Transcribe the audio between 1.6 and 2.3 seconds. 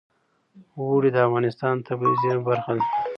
د طبیعي